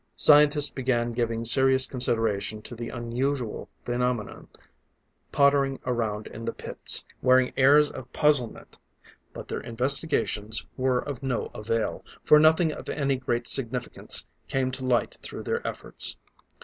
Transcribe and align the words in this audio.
Scientists 0.17 0.71
began 0.71 1.11
giving 1.13 1.45
serious 1.45 1.85
consideration 1.85 2.59
to 2.59 2.73
the 2.73 2.89
unusual 2.89 3.69
phenomenon, 3.85 4.47
pottering 5.31 5.77
around 5.85 6.25
in 6.25 6.43
the 6.43 6.51
pits, 6.51 7.05
wearing 7.21 7.53
airs 7.55 7.91
of 7.91 8.11
puzzlement. 8.11 8.79
But 9.31 9.47
their 9.47 9.61
investigations 9.61 10.65
were 10.75 11.01
of 11.07 11.21
no 11.21 11.51
avail, 11.53 12.03
for 12.23 12.39
nothing 12.39 12.71
of 12.73 12.89
any 12.89 13.15
great 13.15 13.47
significance 13.47 14.25
came 14.47 14.71
to 14.71 14.83
light 14.85 15.19
through 15.21 15.43
their 15.43 15.65
efforts. 15.67 16.17